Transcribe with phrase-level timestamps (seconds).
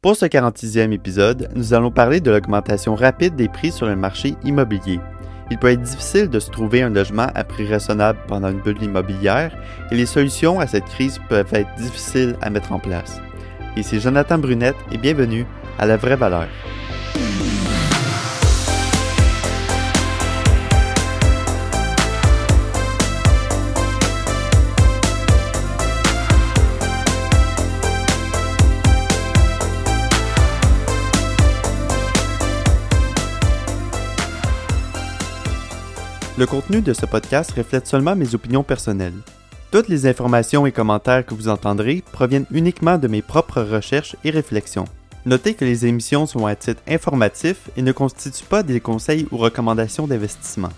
[0.00, 4.36] Pour ce 46e épisode, nous allons parler de l'augmentation rapide des prix sur le marché
[4.44, 5.00] immobilier.
[5.50, 8.80] Il peut être difficile de se trouver un logement à prix raisonnable pendant une bulle
[8.80, 9.52] immobilière
[9.90, 13.20] et les solutions à cette crise peuvent être difficiles à mettre en place.
[13.76, 15.46] Ici Jonathan Brunette et bienvenue
[15.80, 16.46] à La Vraie Valeur.
[36.38, 39.20] Le contenu de ce podcast reflète seulement mes opinions personnelles.
[39.72, 44.30] Toutes les informations et commentaires que vous entendrez proviennent uniquement de mes propres recherches et
[44.30, 44.84] réflexions.
[45.26, 49.36] Notez que les émissions sont à titre informatif et ne constituent pas des conseils ou
[49.36, 50.70] recommandations d'investissement.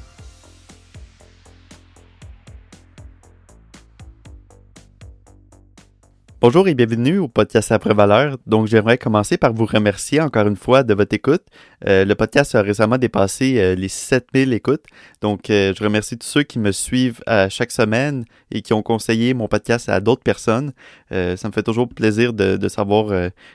[6.42, 8.38] Bonjour et bienvenue au podcast Après Valeur.
[8.46, 11.42] Donc, j'aimerais commencer par vous remercier encore une fois de votre écoute.
[11.86, 14.86] Euh, le podcast a récemment dépassé euh, les 7000 écoutes.
[15.20, 18.80] Donc, euh, je remercie tous ceux qui me suivent à chaque semaine et qui ont
[18.80, 20.72] conseillé mon podcast à d'autres personnes.
[21.10, 23.08] ça me fait toujours plaisir de, de savoir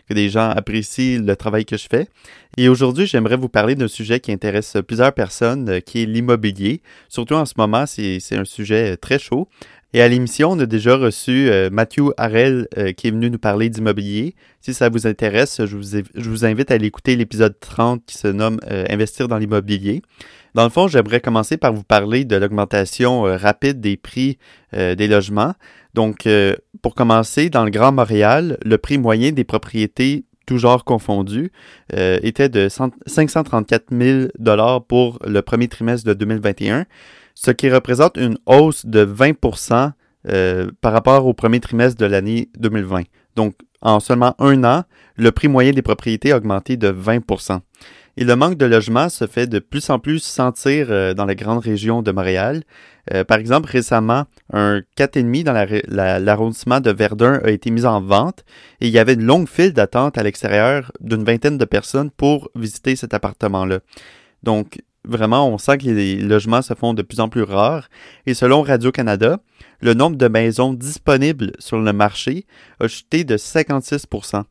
[0.08, 2.08] que des gens apprécient le travail que je fais.
[2.56, 6.82] Et aujourd'hui, j'aimerais vous parler d'un sujet qui intéresse plusieurs personnes, qui est l'immobilier.
[7.10, 9.50] Surtout en ce moment, c'est un sujet très chaud.
[9.96, 13.38] Et à l'émission, on a déjà reçu euh, Mathieu Harel euh, qui est venu nous
[13.38, 14.36] parler d'immobilier.
[14.60, 15.78] Si ça vous intéresse, je
[16.20, 20.02] vous, invite à aller écouter l'épisode 30 qui se nomme euh, Investir dans l'immobilier.
[20.54, 24.38] Dans le fond, j'aimerais commencer par vous parler de l'augmentation rapide des prix
[24.74, 25.54] des logements.
[25.94, 26.28] Donc,
[26.82, 30.86] pour commencer, dans le Grand Montréal, le prix moyen des propriétés tout genre
[31.94, 34.28] était de 534 000
[34.88, 36.86] pour le premier trimestre de 2021
[37.36, 39.92] ce qui représente une hausse de 20%
[40.28, 43.04] euh, par rapport au premier trimestre de l'année 2020.
[43.36, 44.84] Donc, en seulement un an,
[45.18, 47.60] le prix moyen des propriétés a augmenté de 20%
[48.18, 51.36] Et le manque de logement se fait de plus en plus sentir euh, dans la
[51.36, 52.64] grande région de Montréal.
[53.14, 58.44] Euh, par exemple, récemment, un 4,5 dans l'arrondissement de Verdun a été mis en vente
[58.82, 62.50] et il y avait une longue file d'attente à l'extérieur d'une vingtaine de personnes pour
[62.56, 63.80] visiter cet appartement-là.
[64.42, 67.90] Donc, vraiment, on sent que les logements se font de plus en plus rares.
[68.26, 69.40] Et selon Radio-Canada,
[69.82, 72.46] le nombre de maisons disponibles sur le marché
[72.80, 74.44] a chuté de 56%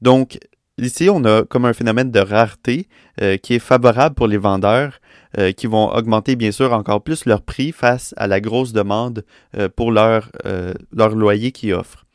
[0.00, 0.38] Donc,
[0.78, 2.88] ici, on a comme un phénomène de rareté
[3.20, 5.00] euh, qui est favorable pour les vendeurs,
[5.38, 9.24] euh, qui vont augmenter bien sûr encore plus leur prix face à la grosse demande
[9.56, 10.30] euh, pour leur,
[10.92, 12.06] loyer qu'ils offrent.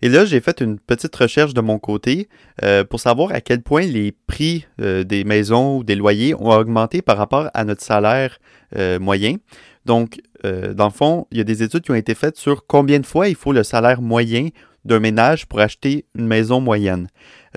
[0.00, 2.28] Et là, j'ai fait une petite recherche de mon côté
[2.62, 6.50] euh, pour savoir à quel point les prix euh, des maisons ou des loyers ont
[6.50, 8.38] augmenté par rapport à notre salaire
[8.76, 9.36] euh, moyen.
[9.86, 13.00] Donc, dans le fond, il y a des études qui ont été faites sur combien
[13.00, 14.48] de fois il faut le salaire moyen
[14.84, 17.08] d'un ménage pour acheter une maison moyenne.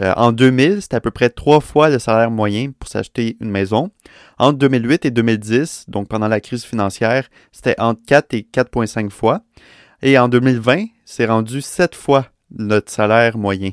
[0.02, 3.91] en 2000, c'était à peu près trois fois le salaire moyen pour s'acheter une maison.
[4.40, 9.41] Entre 2008 et 2010, donc pendant la crise financière, c'était entre 4 et 4,5 fois.
[10.02, 13.72] Et en 2020, c'est rendu sept fois notre salaire moyen.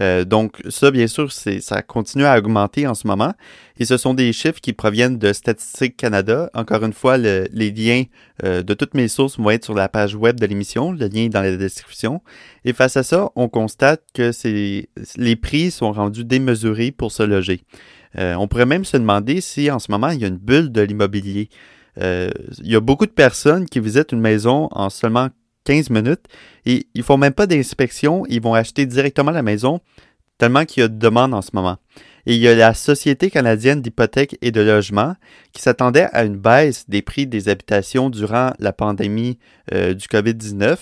[0.00, 3.32] Euh, donc ça, bien sûr, ça continue à augmenter en ce moment.
[3.78, 6.50] Et ce sont des chiffres qui proviennent de Statistique Canada.
[6.54, 8.04] Encore une fois, les liens
[8.44, 10.92] euh, de toutes mes sources vont être sur la page web de l'émission.
[10.92, 12.20] Le lien est dans la description.
[12.64, 14.32] Et face à ça, on constate que
[15.16, 17.62] les prix sont rendus démesurés pour se loger.
[18.18, 20.72] Euh, on pourrait même se demander si en ce moment il y a une bulle
[20.72, 21.48] de l'immobilier.
[21.98, 22.32] il
[22.62, 25.28] y a beaucoup de personnes qui visitent une maison en seulement
[25.66, 26.24] 15 minutes.
[26.64, 29.80] Et ils font même pas d'inspection, ils vont acheter directement la maison,
[30.38, 31.76] tellement qu'il y a de demandes en ce moment.
[32.24, 35.14] Et il y a la Société canadienne d'hypothèques et de logement
[35.52, 39.38] qui s'attendait à une baisse des prix des habitations durant la pandémie
[39.72, 40.76] euh, du COVID-19.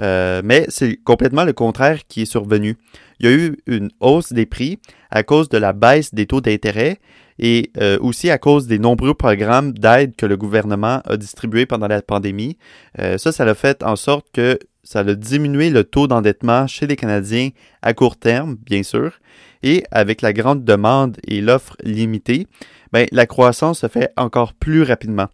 [0.00, 2.76] Euh, mais c'est complètement le contraire qui est survenu.
[3.20, 4.78] Il y a eu une hausse des prix
[5.10, 6.98] à cause de la baisse des taux d'intérêt
[7.38, 11.88] et euh, aussi à cause des nombreux programmes d'aide que le gouvernement a distribués pendant
[11.88, 12.58] la pandémie.
[12.98, 16.86] Euh, ça, ça a fait en sorte que ça a diminué le taux d'endettement chez
[16.86, 17.50] les Canadiens
[17.82, 19.18] à court terme, bien sûr,
[19.62, 22.46] et avec la grande demande et l'offre limitée,
[22.92, 25.26] ben, la croissance se fait encore plus rapidement.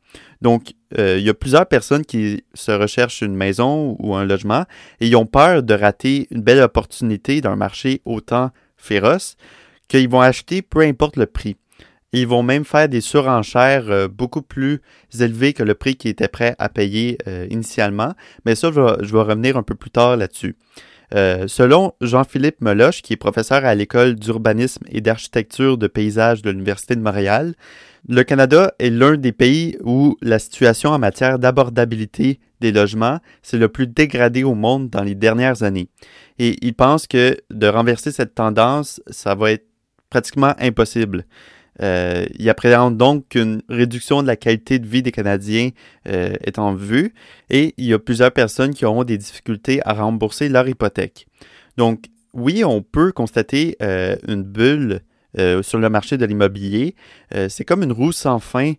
[0.42, 4.64] Donc, euh, il y a plusieurs personnes qui se recherchent une maison ou un logement
[5.00, 9.36] et ils ont peur de rater une belle opportunité d'un marché autant féroce
[9.88, 11.56] qu'ils vont acheter peu importe le prix.
[12.14, 14.80] Ils vont même faire des surenchères euh, beaucoup plus
[15.18, 18.14] élevées que le prix qu'ils étaient prêts à payer euh, initialement.
[18.44, 20.56] Mais ça, je vais, revenir un peu plus tard là-dessus.
[21.12, 26.96] selon Jean-Philippe Meloche, qui est professeur à l'école d'urbanisme et d'architecture de paysage de l'Université
[26.96, 27.54] de Montréal,
[28.08, 33.56] le Canada est l'un des pays où la situation en matière d'abordabilité des logements, c'est
[33.56, 35.88] le plus dégradé au monde dans les dernières années.
[36.38, 39.66] Et il pense que de renverser cette tendance, ça va être
[40.10, 41.24] pratiquement impossible.
[41.82, 45.70] Euh, il appréhende donc qu'une réduction de la qualité de vie des Canadiens
[46.08, 47.14] euh, est en vue
[47.50, 51.26] et il y a plusieurs personnes qui auront des difficultés à rembourser leur hypothèque.
[51.76, 55.00] Donc, oui, on peut constater euh, une bulle
[55.62, 56.94] sur le marché de l'immobilier.
[57.48, 58.74] c'est comme une roue sans fin.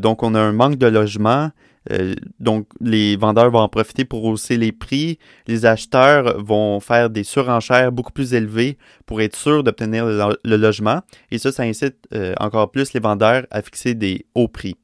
[0.00, 1.52] donc, on a un manque de logement,
[1.90, 5.18] euh, donc, les vendeurs vont en profiter pour hausser les prix.
[5.46, 11.00] Les acheteurs vont faire des surenchères beaucoup plus élevées pour être sûrs d'obtenir le, logement.
[11.30, 14.76] Et ça, ça incite euh, encore plus les vendeurs à fixer des hauts prix.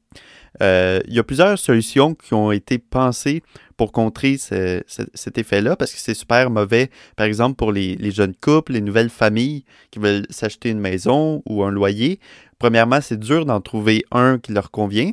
[0.61, 3.43] Euh, il y a plusieurs solutions qui ont été pensées
[3.77, 8.33] pour contrer cet effet-là parce que c'est super mauvais, par exemple, pour les, les, jeunes
[8.35, 12.19] couples, les nouvelles familles qui veulent s'acheter une maison ou un loyer.
[12.57, 15.11] Premièrement, c'est dur d'en trouver un qui leur convient.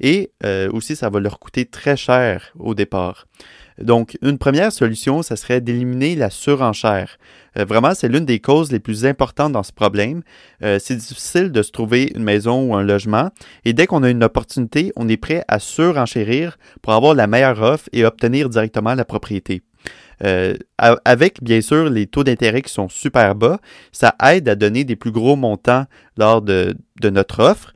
[0.00, 3.26] Et euh, aussi, ça va leur coûter très cher au départ.
[3.78, 7.18] Donc, une première solution, ça serait d'éliminer la surenchère.
[7.58, 10.22] Euh, vraiment, c'est l'une des causes les plus importantes dans ce problème.
[10.62, 13.30] Euh, c'est difficile de se trouver une maison ou un logement,
[13.64, 17.60] et dès qu'on a une opportunité, on est prêt à surenchérir pour avoir la meilleure
[17.60, 19.62] offre et obtenir directement la propriété.
[21.04, 23.60] avec bien sûr les taux d'intérêt qui sont super bas,
[23.92, 25.84] ça aide à donner des plus gros montants
[26.16, 27.74] lors de notre offre.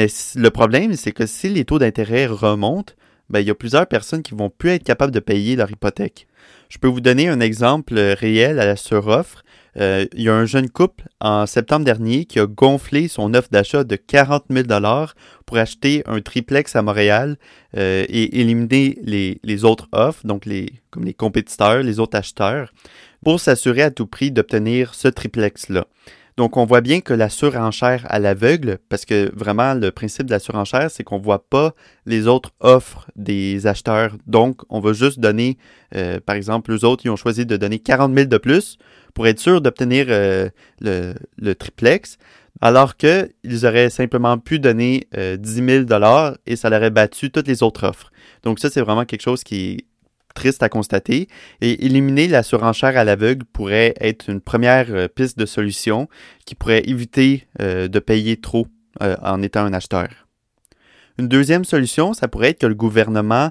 [0.00, 0.06] Mais
[0.36, 2.94] le problème, c'est que si les taux d'intérêt remontent,
[3.28, 6.26] ben, il y a plusieurs personnes qui vont plus être capables de payer leur hypothèque.
[6.70, 9.44] Je peux vous donner un exemple réel à la suroffre.
[9.76, 13.50] Euh, il y a un jeune couple en septembre dernier qui a gonflé son offre
[13.50, 14.66] d'achat de 40 000
[15.44, 17.36] pour acheter un triplex à Montréal
[17.76, 20.48] euh, et éliminer les, autres offres, donc
[20.88, 22.72] comme les compétiteurs, les autres acheteurs,
[23.22, 25.86] pour s'assurer à tout prix d'obtenir ce triplex-là.
[26.36, 30.32] Donc, on voit bien que la surenchère à l'aveugle, parce que vraiment, le principe de
[30.32, 31.74] la surenchère, c'est qu'on ne voit pas
[32.06, 34.16] les autres offres des acheteurs.
[34.26, 35.58] Donc, on va juste donner,
[35.94, 38.78] euh, par exemple, les autres, ils ont choisi de donner 40 000 de plus
[39.14, 40.48] pour être sûr d'obtenir euh,
[40.80, 42.16] le, triplex,
[42.60, 47.48] alors qu'ils auraient simplement pu donner 10 euh, 000 et ça leur aurait battu toutes
[47.48, 48.10] les autres offres.
[48.44, 49.84] Donc, ça, c'est vraiment quelque chose qui
[50.34, 51.28] triste à constater.
[51.60, 56.08] Et éliminer la surenchère à l'aveugle pourrait être une première euh, piste de solution
[56.46, 58.66] qui pourrait éviter euh, de payer trop
[59.02, 60.08] euh, en étant un acheteur.
[61.20, 63.50] Une deuxième solution, ça pourrait être que le gouvernement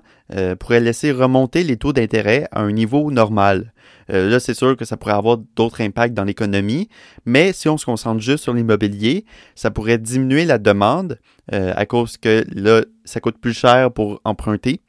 [0.60, 3.74] pourrait laisser remonter les taux d'intérêt à un niveau normal.
[4.10, 6.90] là, c'est sûr que ça pourrait avoir d'autres impacts dans l'économie,
[7.26, 9.26] mais si on se concentre juste sur l'immobilier,
[9.56, 11.20] ça pourrait diminuer la demande
[11.52, 14.82] à cause que là, ça coûte plus cher pour emprunter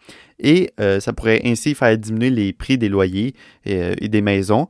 [0.43, 3.35] et euh, ça pourrait ainsi faire diminuer les prix des loyers
[3.69, 4.69] euh, et, des maisons.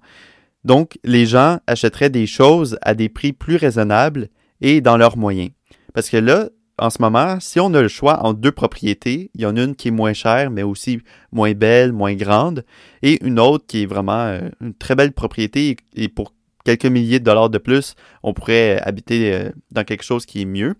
[0.65, 4.29] Donc, les gens achèteraient des choses à des prix plus raisonnables
[4.61, 5.51] et dans leurs moyens.
[5.95, 9.41] Parce que là, en ce moment, si on a le choix entre deux propriétés, il
[9.43, 11.00] y en a une qui est moins chère, mais aussi
[11.32, 12.65] moins belle, moins grande,
[13.03, 16.32] et une autre qui est vraiment euh, une très belle propriété et pour
[16.65, 20.75] quelques milliers de dollars de plus, on pourrait habiter dans quelque chose qui est mieux.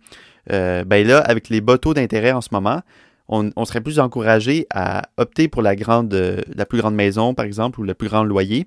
[0.47, 2.83] ben là, avec les bas taux d'intérêt en ce moment,
[3.29, 7.81] on, serait plus encouragé à opter pour la, grande, la plus grande maison, par exemple,
[7.81, 8.67] ou le plus grand loyer,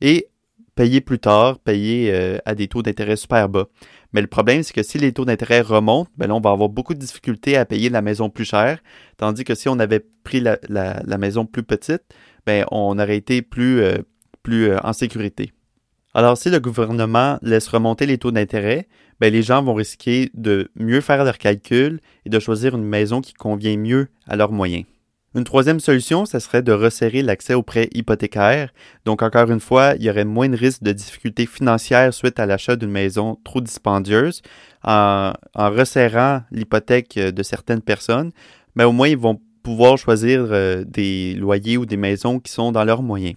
[0.00, 0.28] et
[0.74, 3.66] payer plus tard, payer euh, à des taux d'intérêt super bas.
[4.12, 6.68] Mais le problème, c'est que si les taux d'intérêt remontent, ben là, on va avoir
[6.68, 8.78] beaucoup de difficultés à payer la maison plus chère,
[9.16, 10.58] tandis que si on avait pris la,
[11.18, 12.02] maison plus petite,
[12.46, 13.98] ben on aurait été plus, euh,
[14.42, 15.52] plus euh, en sécurité.
[16.14, 18.86] Alors, si le gouvernement laisse remonter les taux d'intérêt,
[19.18, 23.20] ben, les gens vont risquer de mieux faire leurs calculs et de choisir une maison
[23.22, 24.84] qui convient mieux à leurs moyens.
[25.34, 28.70] Une troisième solution, ce serait de resserrer l'accès aux prêts hypothécaires.
[29.06, 32.46] Donc, encore une fois, il y aurait moins de risques de difficultés financières suite à
[32.46, 34.42] l'achat d'une maison trop dispendieuse.
[34.84, 38.32] En, resserrant l'hypothèque de certaines personnes,
[38.74, 42.50] mais ben, au moins, ils vont pouvoir choisir euh, des loyers ou des maisons qui
[42.50, 43.36] sont dans leurs moyens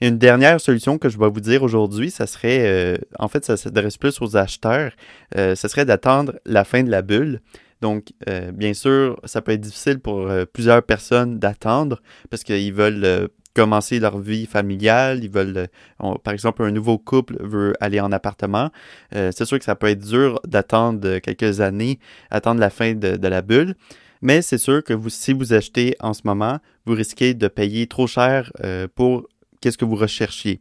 [0.00, 3.56] une dernière solution que je vais vous dire aujourd'hui, ça serait, euh, en fait, ça
[3.56, 4.92] s'adresse plus aux acheteurs,
[5.36, 7.40] euh, ce serait d'attendre la fin de la bulle.
[7.82, 13.28] Donc, euh, bien sûr, ça peut être difficile pour plusieurs personnes d'attendre parce qu'ils veulent
[13.54, 15.68] commencer leur vie familiale, ils veulent,
[15.98, 18.70] par exemple, un nouveau couple veut aller en appartement.
[19.12, 21.98] c'est sûr que ça peut être dur d'attendre quelques années,
[22.30, 23.74] attendre la fin de, la bulle.
[24.20, 28.06] Mais c'est sûr que si vous achetez en ce moment, vous risquez de payer trop
[28.06, 28.52] cher
[28.94, 29.26] pour
[29.60, 30.60] qu'est-ce que vous recherchiez?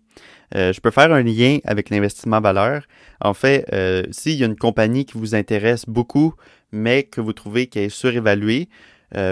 [0.56, 2.84] Euh, je peux faire un lien avec l'investissement valeur.
[3.22, 6.34] En fait, euh, s'il y a une compagnie qui vous intéresse beaucoup,
[6.72, 8.70] mais que vous trouvez qu'elle est surévaluée,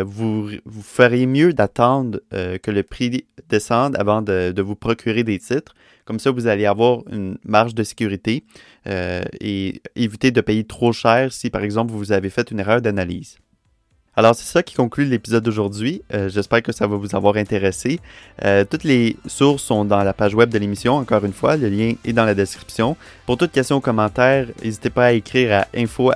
[0.05, 5.74] vous, vous feriez mieux d'attendre que le prix descende avant de, vous procurer des titres.
[6.05, 8.46] Comme ça, vous allez avoir une marge de sécurité
[8.86, 13.39] et éviter de payer trop cher si, par exemple, vous avez fait une erreur d'analyse.
[14.15, 16.03] Alors, c'est ça qui conclut l'épisode d'aujourd'hui.
[16.13, 18.00] Euh, j'espère que ça va vous avoir intéressé.
[18.43, 21.58] Euh, toutes les sources sont dans la page web de l'émission, encore une fois.
[21.58, 22.96] Le lien est dans la description.
[23.25, 26.12] Pour toute question ou commentaire, n'hésitez pas à écrire à info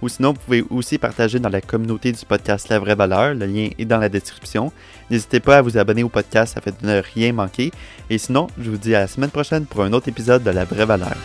[0.00, 3.34] ou sinon, vous pouvez aussi partager dans la communauté du podcast La Vraie Valeur.
[3.34, 4.70] Le lien est dans la description.
[5.10, 7.72] N'hésitez pas à vous abonner au podcast, ça fait de ne rien manquer.
[8.10, 10.64] Et sinon, je vous dis à la semaine prochaine pour un autre épisode de La
[10.64, 11.16] Vraie Valeur.